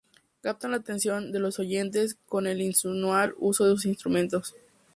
Captan 0.41 0.71
la 0.71 0.77
atención 0.77 1.31
de 1.31 1.37
los 1.37 1.59
oyentes 1.59 2.17
con 2.25 2.47
el 2.47 2.59
inusual 2.59 3.35
uso 3.37 3.65
de 3.65 3.71
sus 3.75 3.85
instrumentos. 3.85 4.55